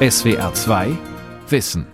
[0.00, 0.96] SWR 2
[1.48, 1.84] Wissen.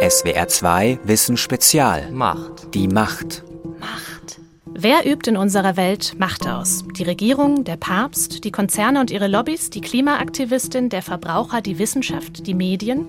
[0.00, 2.12] SWR 2 Wissen Spezial.
[2.12, 2.72] Macht.
[2.72, 3.42] Die Macht.
[3.80, 4.38] Macht.
[4.64, 6.84] Wer übt in unserer Welt Macht aus?
[6.96, 12.46] Die Regierung, der Papst, die Konzerne und ihre Lobbys, die Klimaaktivistin, der Verbraucher, die Wissenschaft,
[12.46, 13.08] die Medien?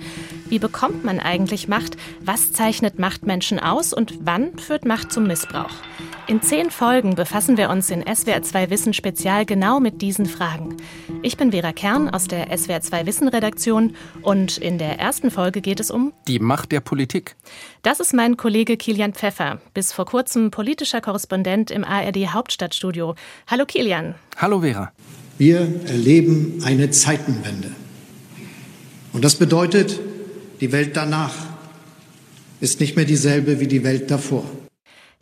[0.49, 1.95] Wie bekommt man eigentlich Macht?
[2.19, 5.71] Was zeichnet Machtmenschen aus und wann führt Macht zum Missbrauch?
[6.27, 10.75] In zehn Folgen befassen wir uns in SWR 2 Wissen Spezial genau mit diesen Fragen.
[11.21, 15.61] Ich bin Vera Kern aus der SWR 2 Wissen Redaktion und in der ersten Folge
[15.61, 17.37] geht es um die Macht der Politik.
[17.83, 23.15] Das ist mein Kollege Kilian Pfeffer, bis vor kurzem politischer Korrespondent im ARD Hauptstadtstudio.
[23.49, 23.76] Hallo Kilian.
[24.37, 24.91] Hallo Vera.
[25.37, 27.69] Wir erleben eine Zeitenwende.
[29.13, 29.99] Und das bedeutet,
[30.61, 31.35] die Welt danach
[32.59, 34.45] ist nicht mehr dieselbe wie die Welt davor.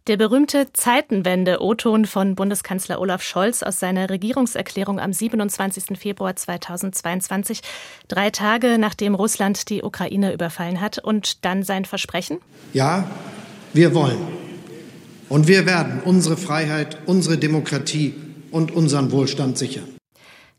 [0.07, 5.99] Der berühmte Zeitenwende-O-Ton von Bundeskanzler Olaf Scholz aus seiner Regierungserklärung am 27.
[5.99, 7.59] Februar 2022,
[8.07, 12.37] drei Tage nachdem Russland die Ukraine überfallen hat, und dann sein Versprechen?
[12.71, 13.09] Ja,
[13.73, 14.19] wir wollen.
[15.27, 18.13] Und wir werden unsere Freiheit, unsere Demokratie
[18.55, 19.97] und unseren Wohlstand sichern.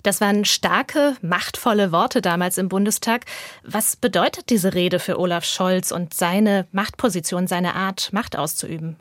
[0.03, 3.25] Das waren starke, machtvolle Worte damals im Bundestag.
[3.65, 8.97] Was bedeutet diese Rede für Olaf Scholz und seine Machtposition, seine Art, Macht auszuüben?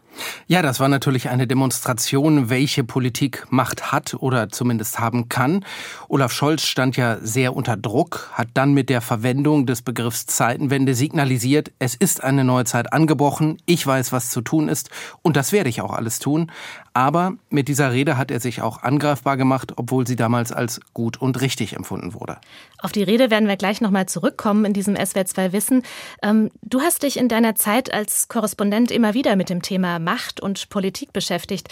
[0.48, 5.66] Ja, das war natürlich eine Demonstration, welche Politik Macht hat oder zumindest haben kann.
[6.08, 10.94] Olaf Scholz stand ja sehr unter Druck, hat dann mit der Verwendung des Begriffs Zeitenwende
[10.96, 14.90] signalisiert, es ist eine neue Zeit angebrochen, ich weiß, was zu tun ist
[15.22, 16.52] und das werde ich auch alles tun.
[16.94, 21.18] Aber mit dieser Rede hat er sich auch angreifbar gemacht, obwohl sie damals als gut
[21.18, 22.38] und richtig empfunden wurde.
[22.80, 25.84] Auf die Rede werden wir gleich nochmal zurückkommen in diesem SWR2 Wissen.
[26.24, 30.40] Ähm, du hast dich in deiner Zeit als Korrespondent immer wieder mit dem Thema Macht
[30.40, 31.68] und Politik beschäftigt.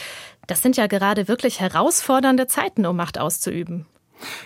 [0.48, 3.86] Das sind ja gerade wirklich herausfordernde Zeiten, um Macht auszuüben.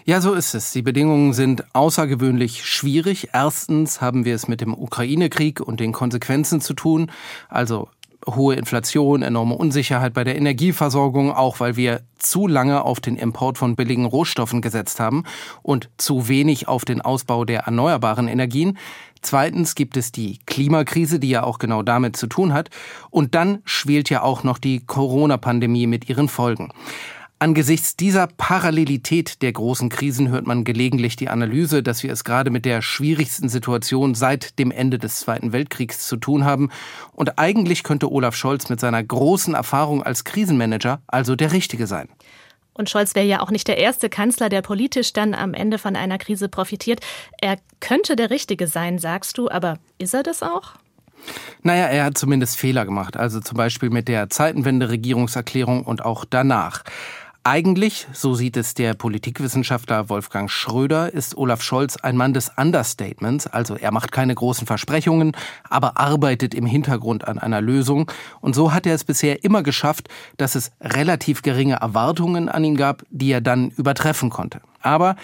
[0.05, 0.71] Ja, so ist es.
[0.71, 3.29] Die Bedingungen sind außergewöhnlich schwierig.
[3.33, 7.11] Erstens haben wir es mit dem Ukraine-Krieg und den Konsequenzen zu tun.
[7.49, 7.89] Also
[8.25, 13.57] hohe Inflation, enorme Unsicherheit bei der Energieversorgung, auch weil wir zu lange auf den Import
[13.57, 15.23] von billigen Rohstoffen gesetzt haben
[15.61, 18.77] und zu wenig auf den Ausbau der erneuerbaren Energien.
[19.21, 22.69] Zweitens gibt es die Klimakrise, die ja auch genau damit zu tun hat.
[23.09, 26.71] Und dann schwelt ja auch noch die Corona-Pandemie mit ihren Folgen.
[27.39, 32.49] Angesichts dieser Parallelität der großen Krisen hört man gelegentlich die Analyse, dass wir es gerade
[32.49, 36.71] mit der schwierigsten Situation seit dem Ende des Zweiten Weltkriegs zu tun haben.
[37.13, 42.09] Und eigentlich könnte Olaf Scholz mit seiner großen Erfahrung als Krisenmanager also der Richtige sein.
[42.77, 45.95] Und Scholz wäre ja auch nicht der erste Kanzler, der politisch dann am Ende von
[45.95, 47.01] einer Krise profitiert.
[47.41, 50.73] Er könnte der Richtige sein, sagst du, aber ist er das auch?
[51.63, 56.83] Naja, er hat zumindest Fehler gemacht, also zum Beispiel mit der Zeitenwende-Regierungserklärung und auch danach.
[57.49, 63.47] Eigentlich, so sieht es der Politikwissenschaftler Wolfgang Schröder, ist Olaf Scholz ein Mann des Understatements,
[63.47, 65.31] also er macht keine großen Versprechungen,
[65.69, 68.11] aber arbeitet im Hintergrund an einer Lösung.
[68.41, 72.75] Und so hat er es bisher immer geschafft, dass es relativ geringe Erwartungen an ihn
[72.75, 74.59] gab, die er dann übertreffen konnte.
[74.87, 75.17] Aber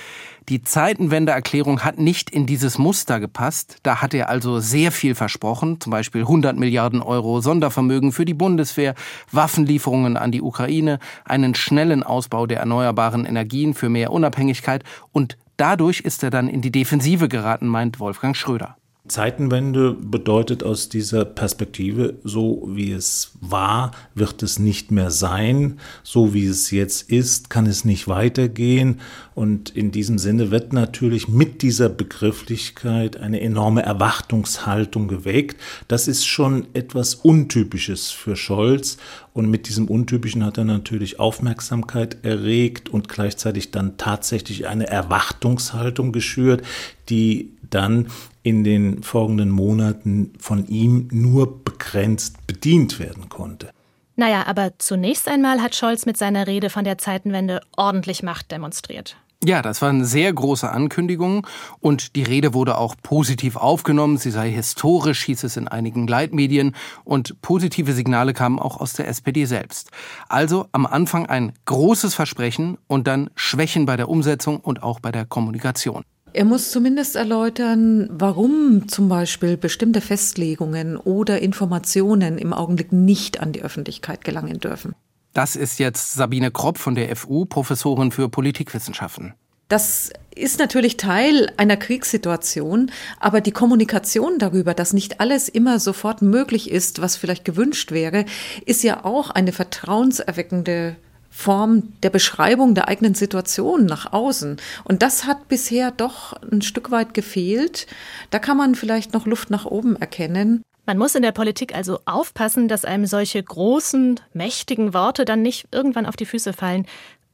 [0.50, 3.78] die Zeitenwendeerklärung hat nicht in dieses Muster gepasst.
[3.84, 8.34] Da hat er also sehr viel versprochen, zum Beispiel 100 Milliarden Euro Sondervermögen für die
[8.34, 8.94] Bundeswehr,
[9.32, 16.02] Waffenlieferungen an die Ukraine, einen schnellen Ausbau der erneuerbaren Energien für mehr Unabhängigkeit und dadurch
[16.02, 18.76] ist er dann in die Defensive geraten, meint Wolfgang Schröder.
[19.06, 25.78] Zeitenwende bedeutet aus dieser Perspektive, so wie es war, wird es nicht mehr sein.
[26.04, 29.02] So wie es jetzt ist, kann es nicht weitergehen.
[29.36, 35.60] Und in diesem Sinne wird natürlich mit dieser Begrifflichkeit eine enorme Erwartungshaltung geweckt.
[35.90, 38.96] Das ist schon etwas Untypisches für Scholz.
[39.34, 46.14] Und mit diesem Untypischen hat er natürlich Aufmerksamkeit erregt und gleichzeitig dann tatsächlich eine Erwartungshaltung
[46.14, 46.62] geschürt,
[47.10, 48.08] die dann
[48.44, 53.70] in den folgenden Monaten von ihm nur begrenzt bedient werden konnte.
[54.16, 59.18] Naja, aber zunächst einmal hat Scholz mit seiner Rede von der Zeitenwende ordentlich Macht demonstriert.
[59.46, 61.42] Ja, das waren sehr große Ankündigungen
[61.82, 64.18] und die Rede wurde auch positiv aufgenommen.
[64.18, 69.10] Sie sei historisch, hieß es in einigen Leitmedien und positive Signale kamen auch aus der
[69.10, 69.92] SPD selbst.
[70.30, 75.12] Also am Anfang ein großes Versprechen und dann Schwächen bei der Umsetzung und auch bei
[75.12, 76.04] der Kommunikation.
[76.36, 83.52] Er muss zumindest erläutern, warum zum Beispiel bestimmte Festlegungen oder Informationen im Augenblick nicht an
[83.52, 84.96] die Öffentlichkeit gelangen dürfen.
[85.34, 89.36] Das ist jetzt Sabine Kropp von der FU, Professorin für Politikwissenschaften.
[89.68, 96.24] Das ist natürlich Teil einer Kriegssituation, aber die Kommunikation darüber, dass nicht alles immer sofort
[96.24, 98.26] möglich ist, was vielleicht gewünscht wäre,
[98.66, 100.96] ist ja auch eine vertrauenserweckende
[101.36, 104.58] Form der Beschreibung der eigenen Situation nach außen.
[104.84, 107.88] Und das hat bisher doch ein Stück weit gefehlt.
[108.30, 110.62] Da kann man vielleicht noch Luft nach oben erkennen.
[110.86, 115.66] Man muss in der Politik also aufpassen, dass einem solche großen, mächtigen Worte dann nicht
[115.72, 116.86] irgendwann auf die Füße fallen.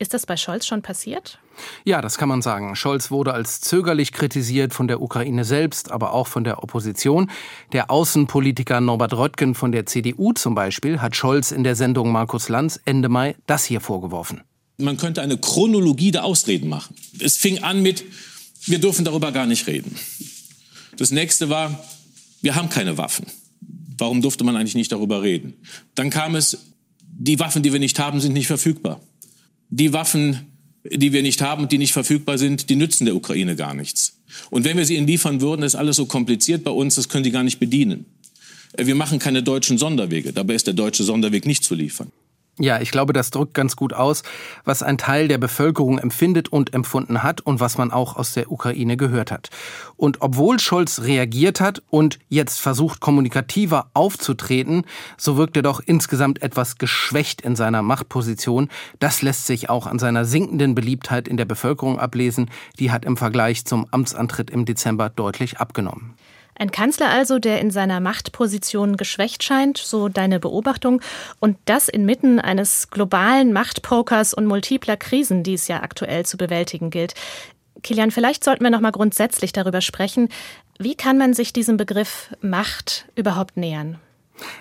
[0.02, 1.40] Ist das bei Scholz schon passiert?
[1.84, 2.74] Ja, das kann man sagen.
[2.78, 7.30] Scholz wurde als zögerlich kritisiert von der Ukraine selbst, aber auch von der Opposition.
[7.74, 12.48] Der Außenpolitiker Norbert Röttgen von der CDU zum Beispiel hat Scholz in der Sendung Markus
[12.48, 14.40] Lanz Ende Mai das hier vorgeworfen.
[14.78, 16.96] Man könnte eine Chronologie der Ausreden machen.
[17.20, 18.06] Es fing an mit,
[18.68, 19.94] wir dürfen darüber gar nicht reden.
[20.96, 21.78] Das nächste war,
[22.42, 23.26] wir haben keine Waffen.
[23.98, 25.56] Warum durfte man eigentlich nicht darüber reden?
[25.96, 26.58] Dann kam es,
[27.02, 29.02] die Waffen, die wir nicht haben, sind nicht verfügbar
[29.70, 30.48] die Waffen,
[30.84, 34.20] die wir nicht haben und die nicht verfügbar sind, die nützen der Ukraine gar nichts.
[34.50, 37.24] Und wenn wir sie ihnen liefern würden, ist alles so kompliziert bei uns, das können
[37.24, 38.06] die gar nicht bedienen.
[38.78, 40.32] Wir machen keine deutschen Sonderwege.
[40.32, 42.12] Dabei ist der deutsche Sonderweg nicht zu liefern.
[42.62, 44.22] Ja, ich glaube, das drückt ganz gut aus,
[44.66, 48.52] was ein Teil der Bevölkerung empfindet und empfunden hat und was man auch aus der
[48.52, 49.50] Ukraine gehört hat.
[49.96, 54.84] Und obwohl Scholz reagiert hat und jetzt versucht, kommunikativer aufzutreten,
[55.18, 58.68] so wirkt er doch insgesamt etwas geschwächt in seiner Machtposition.
[59.00, 62.52] Das lässt sich auch an seiner sinkenden Beliebtheit in der Bevölkerung ablesen.
[62.78, 66.14] Die hat im Vergleich zum Amtsantritt im Dezember deutlich abgenommen.
[66.60, 71.02] Ein Kanzler also, der in seiner Machtposition geschwächt scheint, so deine Beobachtung,
[71.40, 76.90] und das inmitten eines globalen Machtpokers und multipler Krisen, die es ja aktuell zu bewältigen
[76.90, 77.14] gilt.
[77.82, 80.28] Kilian, vielleicht sollten wir noch mal grundsätzlich darüber sprechen,
[80.78, 83.98] wie kann man sich diesem Begriff Macht überhaupt nähern?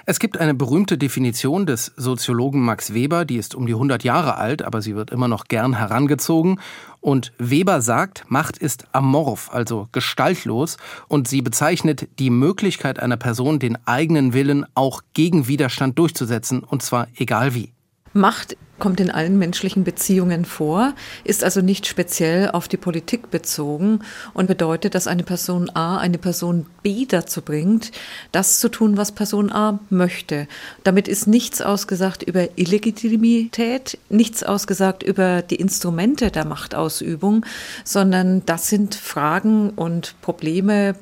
[0.07, 4.37] Es gibt eine berühmte Definition des Soziologen Max Weber, die ist um die 100 Jahre
[4.37, 6.61] alt, aber sie wird immer noch gern herangezogen.
[7.01, 10.77] Und Weber sagt, Macht ist amorph, also gestaltlos,
[11.07, 16.83] und sie bezeichnet die Möglichkeit einer Person, den eigenen Willen auch gegen Widerstand durchzusetzen, und
[16.83, 17.73] zwar egal wie.
[18.13, 20.95] Macht kommt in allen menschlichen Beziehungen vor,
[21.25, 24.01] ist also nicht speziell auf die Politik bezogen
[24.35, 27.93] und bedeutet, dass eine Person A eine Person B dazu bringt,
[28.33, 30.49] das zu tun, was Person A möchte.
[30.85, 37.45] Damit ist nichts ausgesagt über Illegitimität, nichts ausgesagt über die Instrumente der Machtausübung,
[37.85, 40.95] sondern das sind Fragen und Probleme,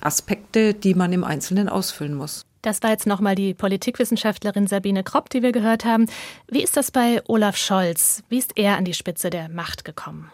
[0.00, 2.47] Aspekte, die man im Einzelnen ausfüllen muss.
[2.68, 6.04] Das war jetzt nochmal die Politikwissenschaftlerin Sabine Kropp, die wir gehört haben.
[6.48, 8.22] Wie ist das bei Olaf Scholz?
[8.28, 10.30] Wie ist er an die Spitze der Macht gekommen?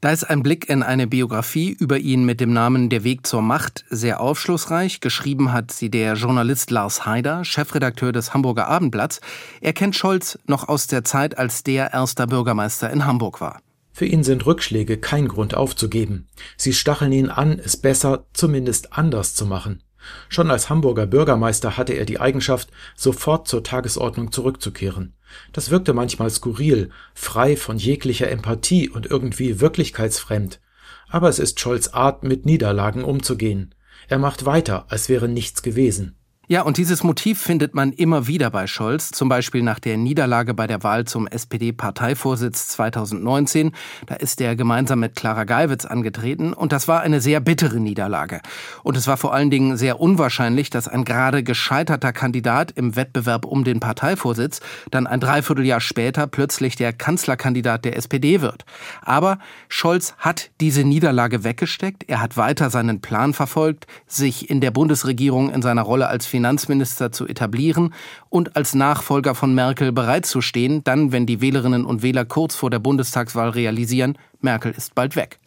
[0.00, 3.42] Da ist ein Blick in eine Biografie über ihn mit dem Namen Der Weg zur
[3.42, 5.00] Macht sehr aufschlussreich.
[5.00, 9.20] Geschrieben hat sie der Journalist Lars Haider, Chefredakteur des Hamburger Abendblatts.
[9.60, 13.60] Er kennt Scholz noch aus der Zeit, als der erster Bürgermeister in Hamburg war.
[13.92, 16.28] Für ihn sind Rückschläge kein Grund aufzugeben.
[16.56, 19.82] Sie stacheln ihn an, es besser, zumindest anders zu machen.
[20.28, 25.14] Schon als Hamburger Bürgermeister hatte er die Eigenschaft, sofort zur Tagesordnung zurückzukehren.
[25.52, 30.60] Das wirkte manchmal skurril, frei von jeglicher Empathie und irgendwie wirklichkeitsfremd.
[31.08, 33.74] Aber es ist Scholz Art, mit Niederlagen umzugehen.
[34.08, 36.16] Er macht weiter, als wäre nichts gewesen.
[36.50, 40.54] Ja, und dieses Motiv findet man immer wieder bei Scholz, zum Beispiel nach der Niederlage
[40.54, 43.72] bei der Wahl zum SPD-Parteivorsitz 2019.
[44.06, 48.40] Da ist er gemeinsam mit Clara Geiwitz angetreten und das war eine sehr bittere Niederlage.
[48.82, 53.44] Und es war vor allen Dingen sehr unwahrscheinlich, dass ein gerade gescheiterter Kandidat im Wettbewerb
[53.44, 54.60] um den Parteivorsitz
[54.90, 58.64] dann ein Dreivierteljahr später plötzlich der Kanzlerkandidat der SPD wird.
[59.02, 64.70] Aber Scholz hat diese Niederlage weggesteckt, er hat weiter seinen Plan verfolgt, sich in der
[64.70, 67.92] Bundesregierung in seiner Rolle als Finanzminister zu etablieren
[68.28, 72.78] und als Nachfolger von Merkel bereitzustehen, dann, wenn die Wählerinnen und Wähler kurz vor der
[72.78, 75.40] Bundestagswahl realisieren, Merkel ist bald weg.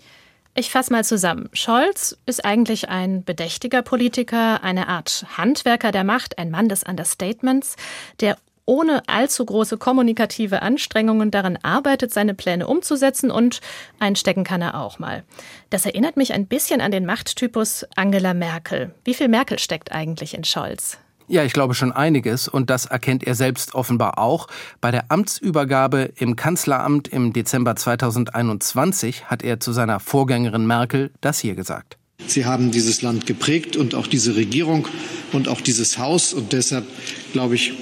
[0.54, 1.50] Ich fasse mal zusammen.
[1.54, 7.78] Scholz ist eigentlich ein bedächtiger Politiker, eine Art Handwerker der Macht, ein Mann des Understatements,
[8.20, 8.36] der
[8.72, 13.60] ohne allzu große kommunikative Anstrengungen daran arbeitet, seine Pläne umzusetzen und
[14.00, 15.24] einstecken kann er auch mal.
[15.70, 18.96] Das erinnert mich ein bisschen an den Machttypus Angela Merkel.
[19.04, 20.98] Wie viel Merkel steckt eigentlich in Scholz?
[21.28, 24.48] Ja, ich glaube schon einiges und das erkennt er selbst offenbar auch.
[24.80, 31.40] Bei der Amtsübergabe im Kanzleramt im Dezember 2021 hat er zu seiner Vorgängerin Merkel das
[31.40, 31.98] hier gesagt.
[32.25, 34.88] Sie haben dieses Land geprägt und auch diese Regierung
[35.34, 36.86] und auch dieses Haus und deshalb
[37.34, 37.74] glaube ich,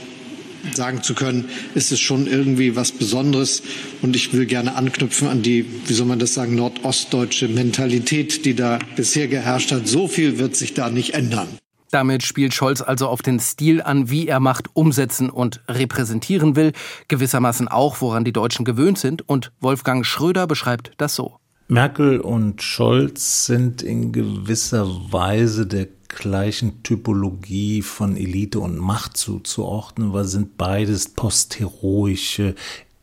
[0.74, 3.64] sagen zu können, ist es schon irgendwie was Besonderes.
[4.02, 8.56] Und ich will gerne anknüpfen an die, wie soll man das sagen, nordostdeutsche Mentalität, die
[8.56, 9.88] da bisher geherrscht hat.
[9.88, 11.48] So viel wird sich da nicht ändern.
[11.92, 16.74] Damit spielt Scholz also auf den Stil an, wie er Macht umsetzen und repräsentieren will,
[17.08, 19.28] gewissermaßen auch, woran die Deutschen gewöhnt sind.
[19.28, 21.38] Und Wolfgang Schröder beschreibt das so.
[21.68, 30.12] Merkel und Scholz sind in gewisser Weise der gleichen Typologie von Elite und Macht zuzuordnen,
[30.12, 32.56] weil sind beides postheroische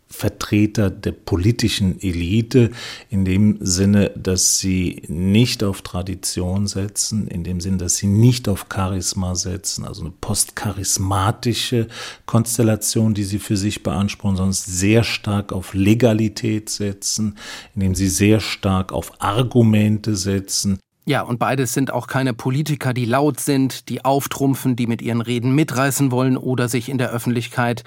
[0.08, 2.70] Vertreter der politischen Elite
[3.10, 8.48] in dem Sinne, dass sie nicht auf Tradition setzen, in dem Sinne, dass sie nicht
[8.48, 11.88] auf Charisma setzen, also eine postcharismatische
[12.24, 17.36] Konstellation, die sie für sich beanspruchen, sondern sehr stark auf Legalität setzen,
[17.74, 23.04] indem sie sehr stark auf Argumente setzen, ja, und beides sind auch keine Politiker, die
[23.04, 27.84] laut sind, die auftrumpfen, die mit ihren Reden mitreißen wollen oder sich in der Öffentlichkeit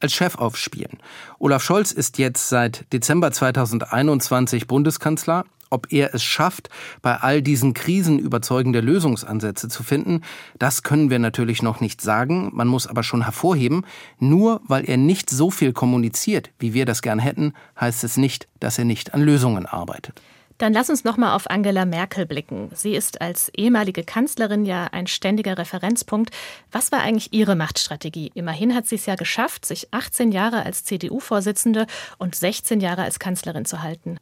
[0.00, 0.98] als Chef aufspielen.
[1.38, 5.46] Olaf Scholz ist jetzt seit Dezember 2021 Bundeskanzler.
[5.70, 6.68] Ob er es schafft,
[7.00, 10.22] bei all diesen Krisen überzeugende Lösungsansätze zu finden,
[10.58, 12.50] das können wir natürlich noch nicht sagen.
[12.54, 13.84] Man muss aber schon hervorheben,
[14.18, 18.46] nur weil er nicht so viel kommuniziert, wie wir das gern hätten, heißt es nicht,
[18.60, 20.22] dass er nicht an Lösungen arbeitet.
[20.58, 22.70] Dann lass uns noch mal auf Angela Merkel blicken.
[22.74, 26.30] Sie ist als ehemalige Kanzlerin ja ein ständiger Referenzpunkt.
[26.72, 28.32] Was war eigentlich ihre Machtstrategie?
[28.34, 31.86] Immerhin hat sie es ja geschafft, sich 18 Jahre als CDU-Vorsitzende
[32.18, 34.18] und 16 Jahre als Kanzlerin zu halten.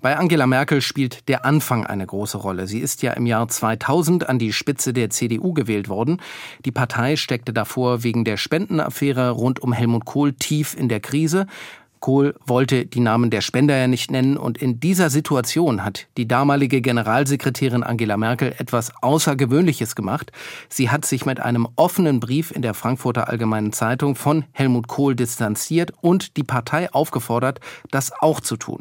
[0.00, 2.66] Bei Angela Merkel spielt der Anfang eine große Rolle.
[2.66, 6.22] Sie ist ja im Jahr 2000 an die Spitze der CDU gewählt worden.
[6.64, 11.46] Die Partei steckte davor wegen der Spendenaffäre rund um Helmut Kohl tief in der Krise.
[12.00, 16.26] Kohl wollte die Namen der Spender ja nicht nennen und in dieser Situation hat die
[16.26, 20.32] damalige Generalsekretärin Angela Merkel etwas Außergewöhnliches gemacht.
[20.68, 25.14] Sie hat sich mit einem offenen Brief in der Frankfurter Allgemeinen Zeitung von Helmut Kohl
[25.14, 28.80] distanziert und die Partei aufgefordert, das auch zu tun.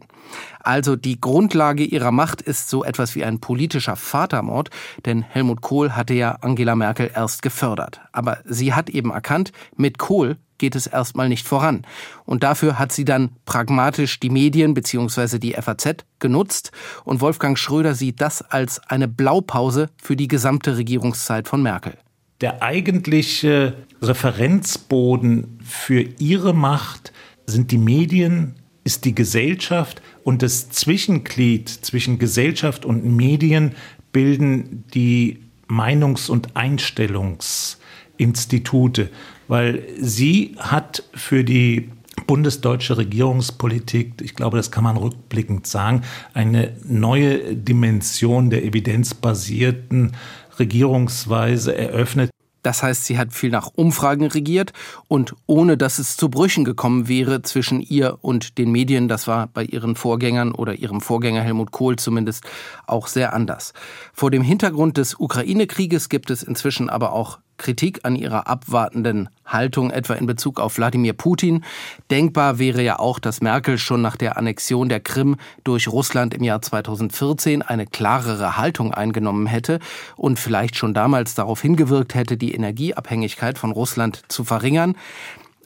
[0.59, 4.69] Also die Grundlage ihrer Macht ist so etwas wie ein politischer Vatermord,
[5.05, 8.01] denn Helmut Kohl hatte ja Angela Merkel erst gefördert.
[8.11, 11.83] Aber sie hat eben erkannt, mit Kohl geht es erstmal nicht voran.
[12.25, 15.39] Und dafür hat sie dann pragmatisch die Medien bzw.
[15.39, 16.71] die FAZ genutzt
[17.05, 21.93] und Wolfgang Schröder sieht das als eine Blaupause für die gesamte Regierungszeit von Merkel.
[22.41, 27.11] Der eigentliche Referenzboden für ihre Macht
[27.45, 33.75] sind die Medien, ist die Gesellschaft und das Zwischenglied zwischen Gesellschaft und Medien
[34.11, 39.09] bilden die Meinungs- und Einstellungsinstitute
[39.49, 41.89] weil sie hat für die
[42.27, 50.15] bundesdeutsche Regierungspolitik, ich glaube, das kann man rückblickend sagen, eine neue Dimension der evidenzbasierten
[50.59, 52.29] Regierungsweise eröffnet.
[52.61, 54.73] Das heißt, sie hat viel nach Umfragen regiert
[55.07, 59.47] und ohne dass es zu Brüchen gekommen wäre zwischen ihr und den Medien, das war
[59.47, 62.43] bei ihren Vorgängern oder ihrem Vorgänger Helmut Kohl zumindest
[62.85, 63.73] auch sehr anders.
[64.13, 69.91] Vor dem Hintergrund des Ukraine-Krieges gibt es inzwischen aber auch Kritik an ihrer abwartenden Haltung,
[69.91, 71.63] etwa in Bezug auf Wladimir Putin.
[72.09, 76.43] Denkbar wäre ja auch, dass Merkel schon nach der Annexion der Krim durch Russland im
[76.43, 79.79] Jahr 2014 eine klarere Haltung eingenommen hätte
[80.15, 84.95] und vielleicht schon damals darauf hingewirkt hätte, die Energieabhängigkeit von Russland zu verringern.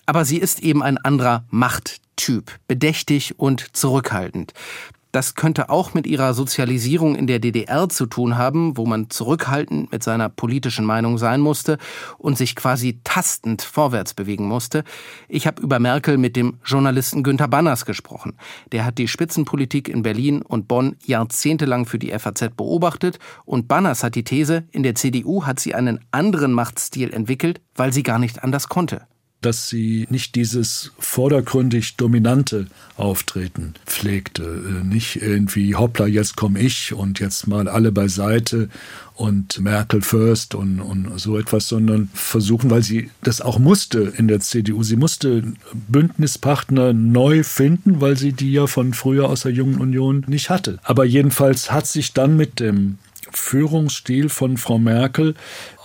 [0.06, 4.54] Aber sie ist eben ein anderer Machttyp, bedächtig und zurückhaltend.
[5.14, 9.92] Das könnte auch mit ihrer Sozialisierung in der DDR zu tun haben, wo man zurückhaltend
[9.92, 11.78] mit seiner politischen Meinung sein musste
[12.18, 14.84] und sich quasi tastend vorwärts bewegen musste.
[15.30, 18.38] Ich habe über Merkel mit dem Journalisten Günther Banners gesprochen.
[18.72, 24.04] Der hat die Spitzenpolitik in Berlin und Bonn jahrzehntelang für die FAZ beobachtet und Banners
[24.04, 28.18] hat die These, in der CDU hat sie einen anderen Machtstil entwickelt, weil sie gar
[28.18, 29.06] nicht anders konnte
[29.46, 34.44] dass sie nicht dieses vordergründig dominante Auftreten pflegte.
[34.44, 38.70] Äh, nicht irgendwie, hoppla, jetzt komme ich und jetzt mal alle beiseite
[39.16, 44.28] und Merkel first und, und so etwas, sondern versuchen, weil sie das auch musste in
[44.28, 44.84] der CDU.
[44.84, 50.26] Sie musste Bündnispartner neu finden, weil sie die ja von früher aus der Jungen Union
[50.28, 50.80] nicht hatte.
[50.84, 52.98] Aber jedenfalls hat sich dann mit dem
[53.38, 55.36] Führungsstil von Frau Merkel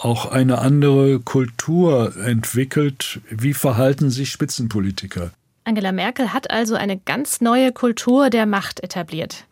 [0.01, 3.21] auch eine andere Kultur entwickelt.
[3.31, 5.31] Wie verhalten sich Spitzenpolitiker?
[5.65, 9.45] Angela Merkel hat also eine ganz neue Kultur der Macht etabliert.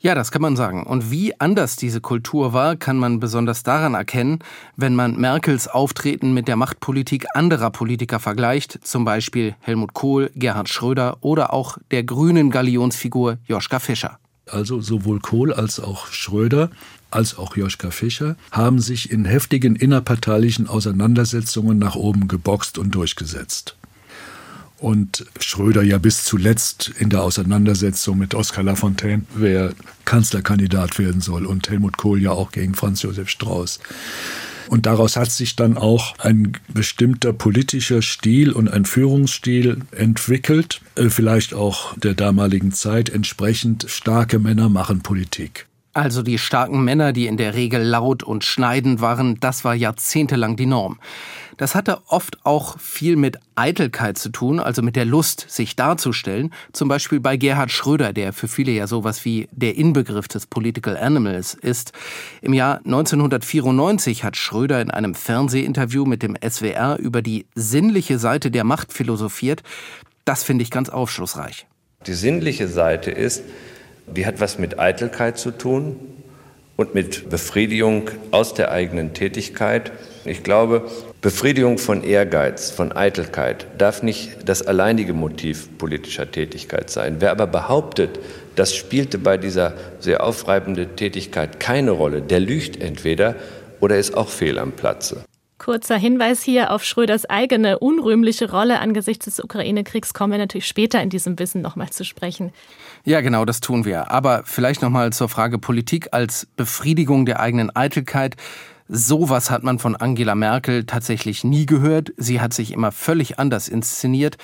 [0.00, 0.84] Ja, das kann man sagen.
[0.84, 4.40] Und wie anders diese Kultur war, kann man besonders daran erkennen,
[4.76, 10.68] wenn man Merkels Auftreten mit der Machtpolitik anderer Politiker vergleicht, zum Beispiel Helmut Kohl, Gerhard
[10.68, 14.18] Schröder oder auch der grünen Galionsfigur Joschka Fischer.
[14.50, 16.70] Also sowohl Kohl als auch Schröder
[17.14, 23.76] als auch Joschka Fischer haben sich in heftigen innerparteilichen Auseinandersetzungen nach oben geboxt und durchgesetzt.
[24.78, 31.46] Und Schröder ja bis zuletzt in der Auseinandersetzung mit Oskar Lafontaine, wer Kanzlerkandidat werden soll,
[31.46, 33.78] und Helmut Kohl ja auch gegen Franz Josef Strauß.
[34.68, 41.10] Und daraus hat sich dann auch ein bestimmter politischer Stil und ein Führungsstil entwickelt, äh,
[41.10, 45.66] vielleicht auch der damaligen Zeit entsprechend starke Männer machen Politik.
[45.94, 50.56] Also die starken Männer, die in der Regel laut und schneidend waren, das war jahrzehntelang
[50.56, 50.98] die Norm.
[51.58, 56.52] Das hatte oft auch viel mit Eitelkeit zu tun, also mit der Lust, sich darzustellen.
[56.72, 60.96] Zum Beispiel bei Gerhard Schröder, der für viele ja sowas wie der Inbegriff des Political
[60.96, 61.92] Animals ist.
[62.40, 68.50] Im Jahr 1994 hat Schröder in einem Fernsehinterview mit dem SWR über die sinnliche Seite
[68.50, 69.62] der Macht philosophiert.
[70.24, 71.66] Das finde ich ganz aufschlussreich.
[72.06, 73.42] Die sinnliche Seite ist,
[74.06, 75.96] die hat was mit Eitelkeit zu tun
[76.76, 79.92] und mit Befriedigung aus der eigenen Tätigkeit.
[80.24, 80.88] Ich glaube,
[81.20, 87.16] Befriedigung von Ehrgeiz, von Eitelkeit darf nicht das alleinige Motiv politischer Tätigkeit sein.
[87.20, 88.18] Wer aber behauptet,
[88.56, 93.36] das spielte bei dieser sehr aufreibenden Tätigkeit keine Rolle, der lügt entweder
[93.80, 95.24] oder ist auch fehl am Platze.
[95.62, 101.00] Kurzer Hinweis hier auf Schröders eigene unrühmliche Rolle angesichts des Ukraine-Kriegs kommen wir natürlich später
[101.00, 102.52] in diesem Wissen nochmal zu sprechen.
[103.04, 104.10] Ja, genau, das tun wir.
[104.10, 108.34] Aber vielleicht nochmal zur Frage Politik als Befriedigung der eigenen Eitelkeit.
[108.88, 112.12] Sowas hat man von Angela Merkel tatsächlich nie gehört.
[112.16, 114.38] Sie hat sich immer völlig anders inszeniert.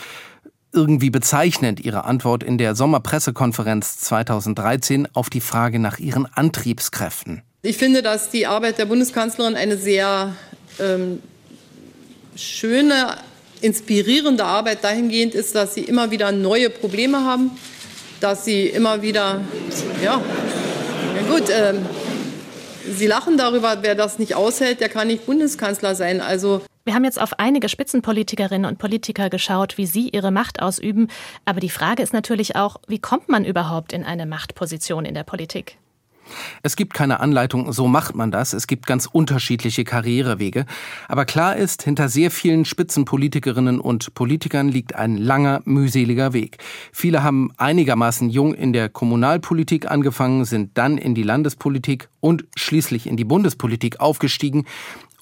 [0.73, 7.43] Irgendwie bezeichnend ihre Antwort in der Sommerpressekonferenz 2013 auf die Frage nach ihren Antriebskräften.
[7.63, 10.37] Ich finde, dass die Arbeit der Bundeskanzlerin eine sehr
[10.81, 11.23] ähm,
[12.37, 13.17] schöne,
[13.61, 17.51] inspirierende Arbeit dahingehend ist, dass sie immer wieder neue Probleme haben,
[18.21, 19.41] dass sie immer wieder,
[20.03, 20.21] ja,
[21.17, 21.85] ja gut, ähm,
[22.91, 26.21] Sie lachen darüber, wer das nicht aushält, der kann nicht Bundeskanzler sein.
[26.21, 31.09] Also wir haben jetzt auf einige Spitzenpolitikerinnen und Politiker geschaut, wie sie ihre Macht ausüben.
[31.45, 35.25] Aber die Frage ist natürlich auch, wie kommt man überhaupt in eine Machtposition in der
[35.25, 35.77] Politik?
[36.63, 38.53] Es gibt keine Anleitung, so macht man das.
[38.53, 40.67] Es gibt ganz unterschiedliche Karrierewege.
[41.09, 46.59] Aber klar ist, hinter sehr vielen Spitzenpolitikerinnen und Politikern liegt ein langer, mühseliger Weg.
[46.93, 53.07] Viele haben einigermaßen jung in der Kommunalpolitik angefangen, sind dann in die Landespolitik und schließlich
[53.07, 54.67] in die Bundespolitik aufgestiegen.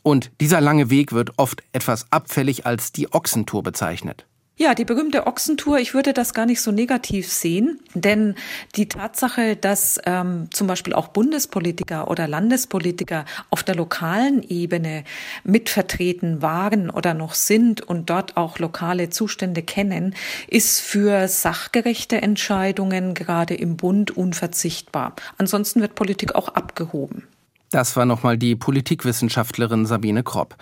[0.02, 4.26] Und dieser lange Weg wird oft etwas abfällig als die Ochsentour bezeichnet.
[4.58, 8.34] Ja, die berühmte Ochsentour, ich würde das gar nicht so negativ sehen, denn
[8.74, 15.04] die Tatsache, dass ähm, zum Beispiel auch Bundespolitiker oder Landespolitiker auf der lokalen Ebene
[15.44, 20.14] mitvertreten waren oder noch sind und dort auch lokale Zustände kennen,
[20.48, 25.14] ist für sachgerechte Entscheidungen gerade im Bund unverzichtbar.
[25.36, 27.24] Ansonsten wird Politik auch abgehoben.
[27.70, 30.56] Das war nochmal die Politikwissenschaftlerin Sabine Kropp.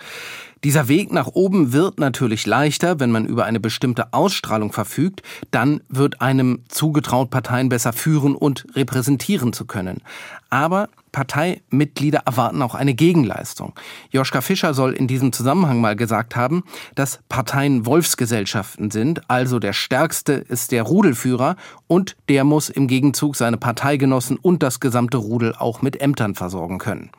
[0.63, 5.81] Dieser Weg nach oben wird natürlich leichter, wenn man über eine bestimmte Ausstrahlung verfügt, dann
[5.89, 10.01] wird einem zugetraut, Parteien besser führen und repräsentieren zu können.
[10.49, 13.73] Aber Parteimitglieder erwarten auch eine Gegenleistung.
[14.11, 16.63] Joschka Fischer soll in diesem Zusammenhang mal gesagt haben,
[16.95, 21.55] dass Parteien Wolfsgesellschaften sind, also der Stärkste ist der Rudelführer
[21.87, 26.79] und der muss im Gegenzug seine Parteigenossen und das gesamte Rudel auch mit Ämtern versorgen
[26.79, 27.11] können.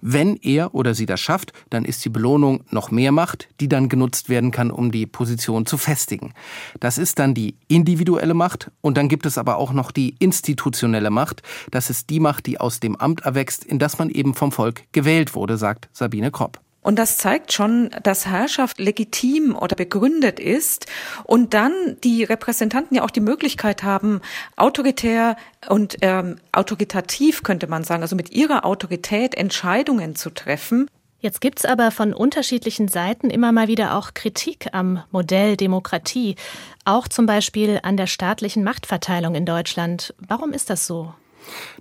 [0.00, 3.88] Wenn er oder sie das schafft, dann ist die Belohnung noch mehr Macht, die dann
[3.88, 6.32] genutzt werden kann, um die Position zu festigen.
[6.80, 11.10] Das ist dann die individuelle Macht und dann gibt es aber auch noch die institutionelle
[11.10, 11.42] Macht.
[11.70, 14.84] Das ist die Macht, die aus dem Amt erwächst, in das man eben vom Volk
[14.92, 16.60] gewählt wurde, sagt Sabine Kropp.
[16.82, 20.86] Und das zeigt schon, dass Herrschaft legitim oder begründet ist
[21.24, 24.22] und dann die Repräsentanten ja auch die Möglichkeit haben,
[24.56, 25.36] autoritär
[25.68, 30.88] und ähm, autoritativ könnte man sagen, also mit ihrer Autorität Entscheidungen zu treffen.
[31.20, 36.36] Jetzt gibt's aber von unterschiedlichen Seiten immer mal wieder auch Kritik am Modell Demokratie,
[36.86, 40.14] auch zum Beispiel an der staatlichen Machtverteilung in Deutschland.
[40.26, 41.12] Warum ist das so?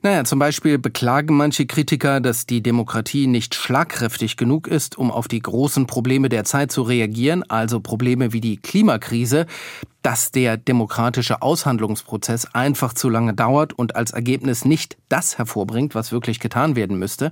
[0.01, 5.27] Naja, zum Beispiel beklagen manche Kritiker, dass die Demokratie nicht schlagkräftig genug ist, um auf
[5.27, 9.45] die großen Probleme der Zeit zu reagieren, also Probleme wie die Klimakrise,
[10.01, 16.12] dass der demokratische Aushandlungsprozess einfach zu lange dauert und als Ergebnis nicht das hervorbringt, was
[16.12, 17.32] wirklich getan werden müsste.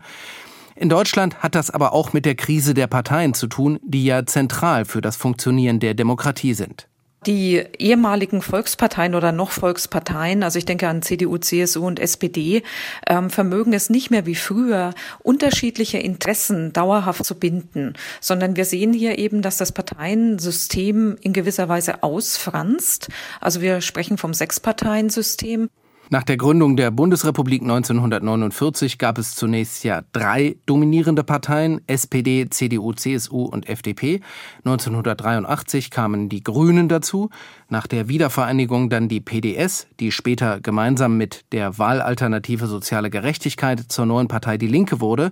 [0.76, 4.26] In Deutschland hat das aber auch mit der Krise der Parteien zu tun, die ja
[4.26, 6.88] zentral für das Funktionieren der Demokratie sind.
[7.28, 12.64] Die ehemaligen Volksparteien oder noch Volksparteien, also ich denke an CDU, CSU und SPD,
[13.06, 18.94] ähm, vermögen es nicht mehr wie früher, unterschiedliche Interessen dauerhaft zu binden, sondern wir sehen
[18.94, 23.10] hier eben, dass das Parteiensystem in gewisser Weise ausfranst.
[23.42, 25.70] Also wir sprechen vom Sechsparteiensystem.
[26.10, 32.94] Nach der Gründung der Bundesrepublik 1949 gab es zunächst ja drei dominierende Parteien, SPD, CDU,
[32.94, 34.22] CSU und FDP.
[34.60, 37.30] 1983 kamen die Grünen dazu,
[37.68, 44.06] nach der Wiedervereinigung dann die PDS, die später gemeinsam mit der Wahlalternative Soziale Gerechtigkeit zur
[44.06, 45.32] neuen Partei Die Linke wurde,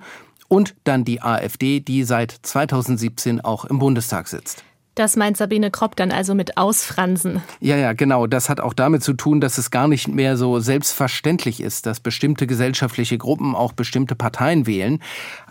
[0.49, 4.65] und dann die AfD, die seit 2017 auch im Bundestag sitzt.
[4.95, 7.41] Das meint Sabine Kropp dann also mit Ausfransen.
[7.59, 8.27] Ja, ja, genau.
[8.27, 11.99] Das hat auch damit zu tun, dass es gar nicht mehr so selbstverständlich ist, dass
[11.99, 14.99] bestimmte gesellschaftliche Gruppen auch bestimmte Parteien wählen.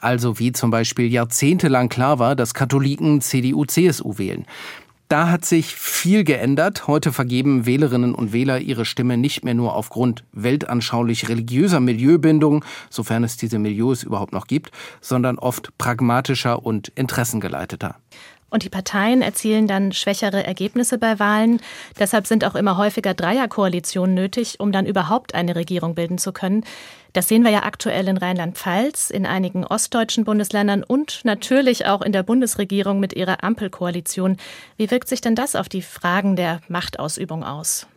[0.00, 4.46] Also wie zum Beispiel jahrzehntelang klar war, dass Katholiken CDU, CSU wählen.
[5.08, 6.88] Da hat sich viel geändert.
[6.88, 13.22] Heute vergeben Wählerinnen und Wähler ihre Stimme nicht mehr nur aufgrund weltanschaulich religiöser Milieubindung, sofern
[13.22, 14.70] es diese Milieus überhaupt noch gibt,
[15.02, 17.96] sondern oft pragmatischer und interessengeleiteter.
[18.54, 21.60] Und die Parteien erzielen dann schwächere Ergebnisse bei Wahlen.
[21.98, 26.62] Deshalb sind auch immer häufiger Dreierkoalitionen nötig, um dann überhaupt eine Regierung bilden zu können.
[27.14, 32.12] Das sehen wir ja aktuell in Rheinland-Pfalz, in einigen ostdeutschen Bundesländern und natürlich auch in
[32.12, 34.36] der Bundesregierung mit ihrer Ampelkoalition.
[34.76, 37.88] Wie wirkt sich denn das auf die Fragen der Machtausübung aus?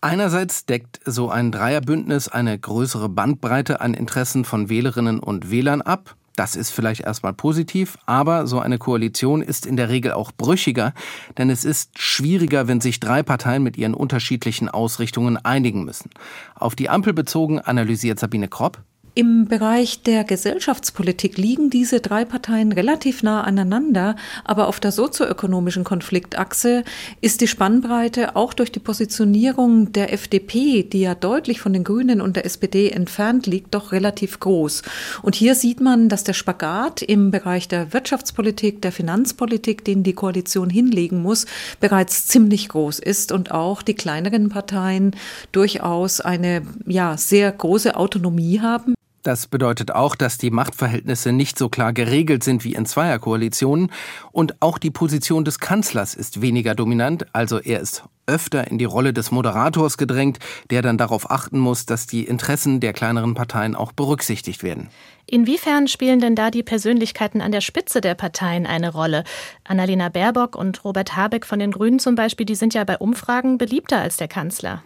[0.00, 6.16] Einerseits deckt so ein Dreierbündnis eine größere Bandbreite an Interessen von Wählerinnen und Wählern ab.
[6.36, 10.92] Das ist vielleicht erstmal positiv, aber so eine Koalition ist in der Regel auch brüchiger,
[11.38, 16.10] denn es ist schwieriger, wenn sich drei Parteien mit ihren unterschiedlichen Ausrichtungen einigen müssen.
[16.56, 18.82] Auf die Ampel bezogen analysiert Sabine Kropp.
[19.16, 25.84] Im Bereich der Gesellschaftspolitik liegen diese drei Parteien relativ nah aneinander, aber auf der sozioökonomischen
[25.84, 26.82] Konfliktachse
[27.20, 32.20] ist die Spannbreite auch durch die Positionierung der FDP, die ja deutlich von den Grünen
[32.20, 34.82] und der SPD entfernt liegt, doch relativ groß.
[35.22, 40.14] Und hier sieht man, dass der Spagat im Bereich der Wirtschaftspolitik, der Finanzpolitik, den die
[40.14, 41.46] Koalition hinlegen muss,
[41.78, 45.14] bereits ziemlich groß ist und auch die kleineren Parteien
[45.52, 48.94] durchaus eine ja sehr große Autonomie haben.
[49.24, 53.90] Das bedeutet auch, dass die Machtverhältnisse nicht so klar geregelt sind wie in Zweierkoalitionen
[54.32, 58.84] und auch die Position des Kanzlers ist weniger dominant, also er ist öfter in die
[58.84, 63.74] Rolle des Moderators gedrängt, der dann darauf achten muss, dass die Interessen der kleineren Parteien
[63.74, 64.90] auch berücksichtigt werden.
[65.24, 69.24] Inwiefern spielen denn da die Persönlichkeiten an der Spitze der Parteien eine Rolle?
[69.64, 73.56] Annalena Baerbock und Robert Habeck von den Grünen zum Beispiel, die sind ja bei Umfragen
[73.56, 74.82] beliebter als der Kanzler.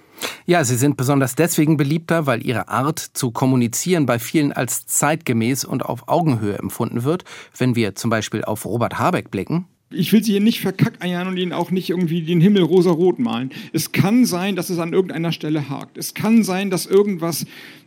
[0.46, 5.64] Ja, sie sind besonders deswegen beliebter, weil ihre Art zu kommunizieren bei vielen als zeitgemäß
[5.64, 7.24] und auf Augenhöhe empfunden wird.
[7.56, 9.66] Wenn wir zum Beispiel auf Robert Habeck blicken.
[9.90, 13.50] Ich will sie hier nicht verkackeiern und ihnen auch nicht irgendwie den Himmel rosa-rot malen.
[13.72, 15.96] Es kann sein, dass es an irgendeiner Stelle hakt.
[15.96, 17.46] Es kann sein, dass irgendwas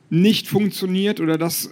[0.09, 1.69] nicht funktioniert oder dass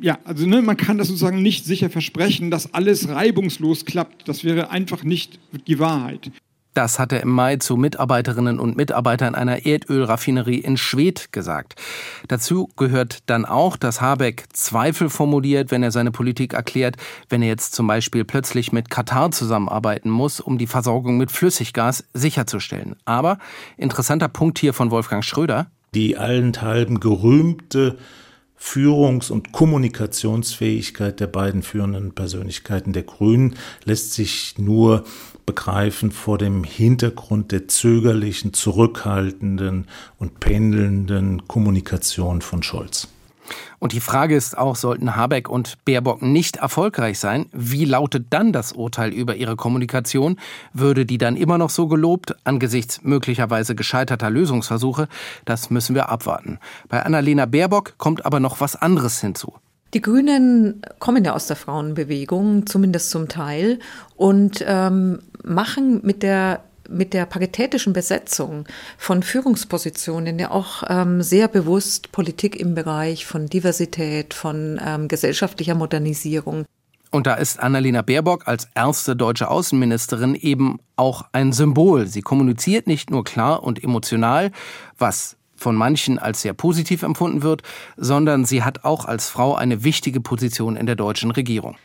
[0.00, 4.28] ja, also ne, man kann das sozusagen nicht sicher versprechen, dass alles reibungslos klappt.
[4.28, 6.30] Das wäre einfach nicht die Wahrheit.
[6.76, 11.74] Das hat er im Mai zu Mitarbeiterinnen und Mitarbeitern einer Erdölraffinerie in Schwedt gesagt.
[12.28, 16.96] Dazu gehört dann auch, dass Habeck Zweifel formuliert, wenn er seine Politik erklärt,
[17.30, 22.04] wenn er jetzt zum Beispiel plötzlich mit Katar zusammenarbeiten muss, um die Versorgung mit Flüssiggas
[22.12, 22.96] sicherzustellen.
[23.06, 23.38] Aber
[23.78, 25.70] interessanter Punkt hier von Wolfgang Schröder.
[25.94, 27.96] Die allenthalben gerühmte
[28.58, 35.04] Führungs- und Kommunikationsfähigkeit der beiden führenden Persönlichkeiten der Grünen lässt sich nur
[35.46, 39.86] begreifen vor dem Hintergrund der zögerlichen, zurückhaltenden
[40.18, 43.08] und pendelnden Kommunikation von Scholz.
[43.78, 48.52] Und die Frage ist auch, sollten Habeck und Baerbock nicht erfolgreich sein, wie lautet dann
[48.52, 50.38] das Urteil über ihre Kommunikation?
[50.72, 55.08] Würde die dann immer noch so gelobt angesichts möglicherweise gescheiterter Lösungsversuche?
[55.44, 56.58] Das müssen wir abwarten.
[56.88, 59.54] Bei Annalena Baerbock kommt aber noch was anderes hinzu.
[59.94, 63.78] Die Grünen kommen ja aus der Frauenbewegung, zumindest zum Teil,
[64.16, 68.64] und ähm, machen mit der mit der paritätischen Besetzung
[68.96, 75.74] von Führungspositionen ja auch ähm, sehr bewusst Politik im Bereich von Diversität, von ähm, gesellschaftlicher
[75.74, 76.64] Modernisierung.
[77.10, 82.06] Und da ist Annalena Baerbock als erste deutsche Außenministerin eben auch ein Symbol.
[82.06, 84.50] Sie kommuniziert nicht nur klar und emotional,
[84.98, 87.62] was von manchen als sehr positiv empfunden wird,
[87.96, 91.76] sondern sie hat auch als Frau eine wichtige Position in der deutschen Regierung.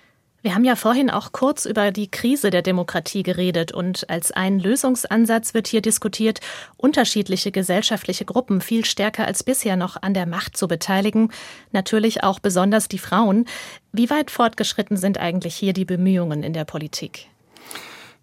[0.43, 4.57] Wir haben ja vorhin auch kurz über die Krise der Demokratie geredet und als ein
[4.59, 6.39] Lösungsansatz wird hier diskutiert,
[6.77, 11.31] unterschiedliche gesellschaftliche Gruppen viel stärker als bisher noch an der Macht zu beteiligen,
[11.71, 13.45] natürlich auch besonders die Frauen.
[13.91, 17.27] Wie weit fortgeschritten sind eigentlich hier die Bemühungen in der Politik?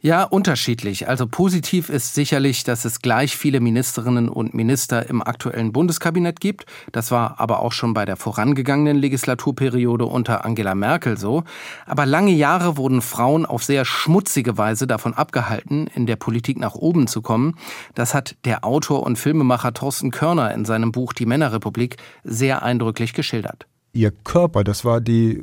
[0.00, 1.08] Ja, unterschiedlich.
[1.08, 6.66] Also positiv ist sicherlich, dass es gleich viele Ministerinnen und Minister im aktuellen Bundeskabinett gibt.
[6.92, 11.42] Das war aber auch schon bei der vorangegangenen Legislaturperiode unter Angela Merkel so.
[11.84, 16.76] Aber lange Jahre wurden Frauen auf sehr schmutzige Weise davon abgehalten, in der Politik nach
[16.76, 17.56] oben zu kommen.
[17.96, 23.14] Das hat der Autor und Filmemacher Thorsten Körner in seinem Buch Die Männerrepublik sehr eindrücklich
[23.14, 23.66] geschildert.
[23.92, 25.42] Ihr Körper, das war die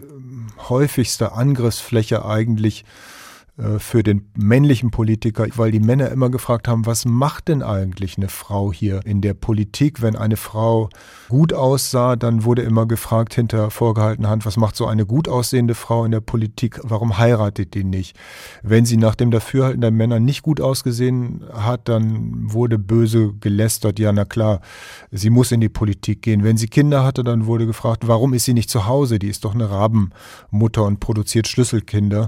[0.70, 2.86] häufigste Angriffsfläche eigentlich
[3.78, 8.28] für den männlichen Politiker, weil die Männer immer gefragt haben, was macht denn eigentlich eine
[8.28, 10.02] Frau hier in der Politik?
[10.02, 10.90] Wenn eine Frau
[11.30, 15.74] gut aussah, dann wurde immer gefragt hinter vorgehaltener Hand, was macht so eine gut aussehende
[15.74, 16.82] Frau in der Politik?
[16.84, 18.18] Warum heiratet die nicht?
[18.62, 24.00] Wenn sie nach dem Dafürhalten der Männer nicht gut ausgesehen hat, dann wurde böse gelästert.
[24.00, 24.60] Ja, na klar,
[25.12, 26.44] sie muss in die Politik gehen.
[26.44, 29.18] Wenn sie Kinder hatte, dann wurde gefragt, warum ist sie nicht zu Hause?
[29.18, 32.28] Die ist doch eine Rabenmutter und produziert Schlüsselkinder.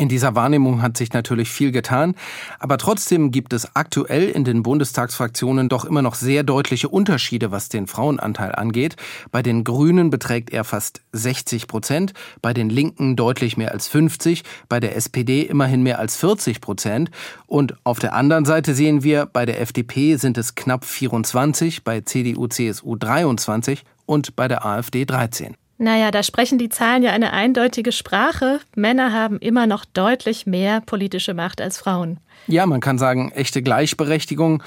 [0.00, 2.14] In dieser Wahrnehmung hat sich natürlich viel getan,
[2.58, 7.68] aber trotzdem gibt es aktuell in den Bundestagsfraktionen doch immer noch sehr deutliche Unterschiede, was
[7.68, 8.96] den Frauenanteil angeht.
[9.30, 14.42] Bei den Grünen beträgt er fast 60 Prozent, bei den Linken deutlich mehr als 50,
[14.70, 17.10] bei der SPD immerhin mehr als 40 Prozent
[17.46, 22.00] und auf der anderen Seite sehen wir, bei der FDP sind es knapp 24, bei
[22.00, 25.58] CDU, CSU 23 und bei der AfD 13.
[25.82, 28.60] Naja, da sprechen die Zahlen ja eine eindeutige Sprache.
[28.76, 32.20] Männer haben immer noch deutlich mehr politische Macht als Frauen.
[32.46, 34.62] Ja, man kann sagen, echte Gleichberechtigung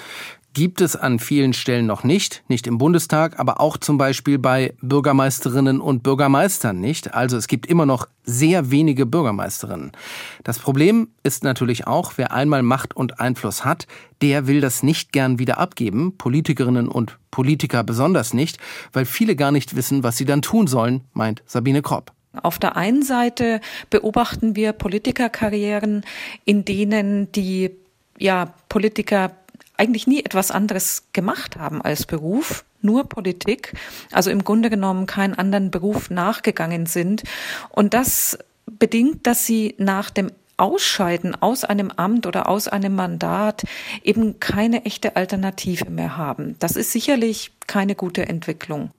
[0.53, 4.75] gibt es an vielen Stellen noch nicht, nicht im Bundestag, aber auch zum Beispiel bei
[4.81, 7.13] Bürgermeisterinnen und Bürgermeistern nicht.
[7.13, 9.91] Also es gibt immer noch sehr wenige Bürgermeisterinnen.
[10.43, 13.87] Das Problem ist natürlich auch, wer einmal Macht und Einfluss hat,
[14.21, 18.57] der will das nicht gern wieder abgeben, Politikerinnen und Politiker besonders nicht,
[18.93, 22.11] weil viele gar nicht wissen, was sie dann tun sollen, meint Sabine Kropp.
[22.41, 26.03] Auf der einen Seite beobachten wir Politikerkarrieren,
[26.45, 27.71] in denen die
[28.17, 29.31] ja, Politiker
[29.77, 33.73] eigentlich nie etwas anderes gemacht haben als Beruf, nur Politik,
[34.11, 37.23] also im Grunde genommen keinen anderen Beruf nachgegangen sind.
[37.69, 43.63] Und das bedingt, dass sie nach dem Ausscheiden aus einem Amt oder aus einem Mandat
[44.03, 46.55] eben keine echte Alternative mehr haben.
[46.59, 48.91] Das ist sicherlich keine gute Entwicklung.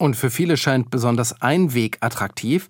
[0.00, 2.68] Und für viele scheint besonders ein Weg attraktiv,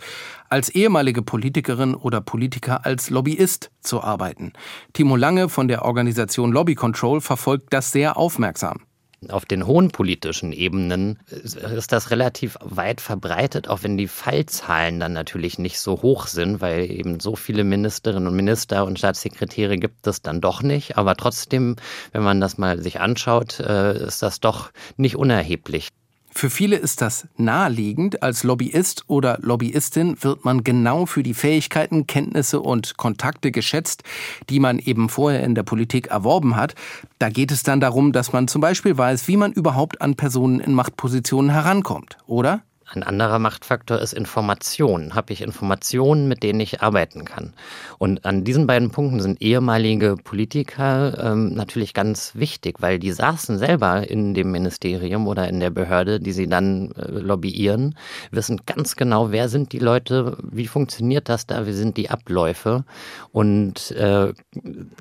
[0.48, 4.52] als ehemalige Politikerin oder Politiker als Lobbyist zu arbeiten.
[4.94, 8.80] Timo Lange von der Organisation Lobby Control verfolgt das sehr aufmerksam.
[9.28, 15.12] Auf den hohen politischen Ebenen ist das relativ weit verbreitet, auch wenn die Fallzahlen dann
[15.12, 20.04] natürlich nicht so hoch sind, weil eben so viele Ministerinnen und Minister und Staatssekretäre gibt
[20.08, 20.98] es dann doch nicht.
[20.98, 21.76] Aber trotzdem,
[22.10, 25.90] wenn man das mal sich anschaut, äh, ist das doch nicht unerheblich.
[26.32, 28.22] Für viele ist das naheliegend.
[28.22, 34.04] Als Lobbyist oder Lobbyistin wird man genau für die Fähigkeiten, Kenntnisse und Kontakte geschätzt,
[34.48, 36.74] die man eben vorher in der Politik erworben hat.
[37.18, 40.60] Da geht es dann darum, dass man zum Beispiel weiß, wie man überhaupt an Personen
[40.60, 42.62] in Machtpositionen herankommt, oder?
[42.92, 45.14] Ein anderer Machtfaktor ist Information.
[45.14, 47.54] Habe ich Informationen, mit denen ich arbeiten kann?
[47.98, 53.58] Und an diesen beiden Punkten sind ehemalige Politiker ähm, natürlich ganz wichtig, weil die saßen
[53.58, 57.94] selber in dem Ministerium oder in der Behörde, die sie dann äh, lobbyieren,
[58.32, 62.84] wissen ganz genau, wer sind die Leute, wie funktioniert das da, wie sind die Abläufe.
[63.30, 64.32] Und äh,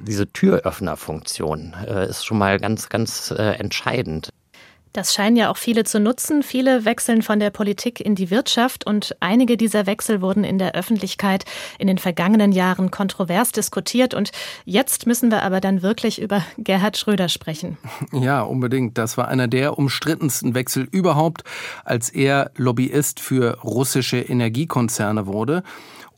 [0.03, 4.29] diese Türöffnerfunktion äh, ist schon mal ganz, ganz äh, entscheidend.
[4.93, 6.41] Das scheinen ja auch viele zu nutzen.
[6.41, 10.73] Viele wechseln von der Politik in die Wirtschaft und einige dieser Wechsel wurden in der
[10.73, 11.45] Öffentlichkeit
[11.77, 14.13] in den vergangenen Jahren kontrovers diskutiert.
[14.13, 14.31] Und
[14.65, 17.77] jetzt müssen wir aber dann wirklich über Gerhard Schröder sprechen.
[18.11, 18.97] Ja, unbedingt.
[18.97, 21.43] Das war einer der umstrittensten Wechsel überhaupt,
[21.85, 25.63] als er Lobbyist für russische Energiekonzerne wurde.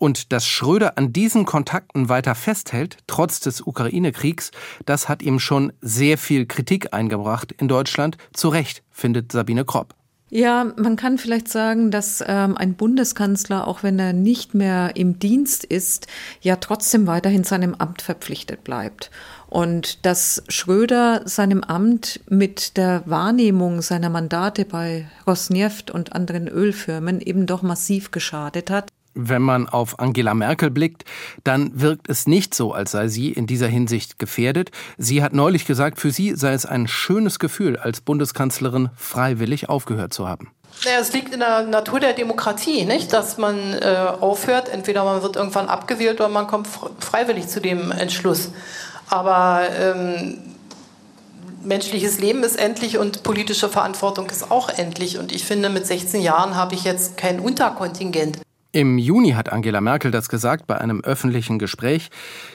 [0.01, 4.49] Und dass Schröder an diesen Kontakten weiter festhält, trotz des Ukraine-Kriegs,
[4.87, 8.17] das hat ihm schon sehr viel Kritik eingebracht in Deutschland.
[8.33, 9.93] Zu Recht, findet Sabine Kropp.
[10.31, 15.19] Ja, man kann vielleicht sagen, dass ähm, ein Bundeskanzler, auch wenn er nicht mehr im
[15.19, 16.07] Dienst ist,
[16.41, 19.11] ja trotzdem weiterhin seinem Amt verpflichtet bleibt.
[19.49, 27.21] Und dass Schröder seinem Amt mit der Wahrnehmung seiner Mandate bei Rosneft und anderen Ölfirmen
[27.21, 31.05] eben doch massiv geschadet hat wenn man auf Angela Merkel blickt,
[31.43, 34.71] dann wirkt es nicht so, als sei sie in dieser Hinsicht gefährdet.
[34.97, 40.13] Sie hat neulich gesagt, für sie sei es ein schönes Gefühl, als Bundeskanzlerin freiwillig aufgehört
[40.13, 40.51] zu haben.
[40.85, 43.13] Naja, es liegt in der Natur der Demokratie, nicht?
[43.13, 44.69] dass man äh, aufhört.
[44.69, 46.67] Entweder man wird irgendwann abgewählt oder man kommt
[46.99, 48.51] freiwillig zu dem Entschluss.
[49.09, 50.39] Aber ähm,
[51.63, 55.19] menschliches Leben ist endlich und politische Verantwortung ist auch endlich.
[55.19, 58.39] Und ich finde, mit 16 Jahren habe ich jetzt kein Unterkontingent.
[58.73, 62.09] Im Juni hat Angela Merkel das gesagt bei einem öffentlichen Gespräch.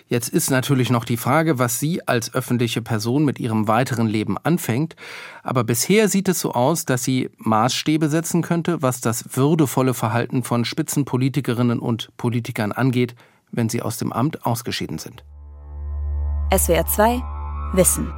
[0.08, 4.38] Jetzt ist natürlich noch die Frage, was sie als öffentliche Person mit ihrem weiteren Leben
[4.38, 4.96] anfängt.
[5.42, 10.42] Aber bisher sieht es so aus, dass sie Maßstäbe setzen könnte, was das würdevolle Verhalten
[10.42, 13.14] von Spitzenpolitikerinnen und Politikern angeht,
[13.52, 15.22] wenn sie aus dem Amt ausgeschieden sind.
[16.56, 17.22] SWR 2
[17.74, 18.10] Wissen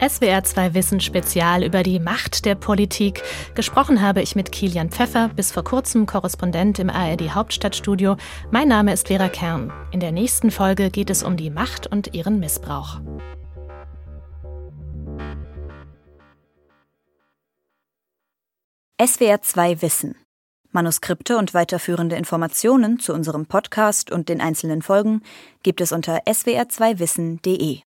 [0.00, 3.20] SWR 2 Wissen Spezial über die Macht der Politik.
[3.56, 8.16] Gesprochen habe ich mit Kilian Pfeffer, bis vor kurzem Korrespondent im ARD Hauptstadtstudio.
[8.52, 9.72] Mein Name ist Vera Kern.
[9.90, 13.00] In der nächsten Folge geht es um die Macht und ihren Missbrauch.
[19.04, 20.14] SWR 2 Wissen.
[20.70, 25.22] Manuskripte und weiterführende Informationen zu unserem Podcast und den einzelnen Folgen
[25.64, 27.80] gibt es unter swr2wissen.de.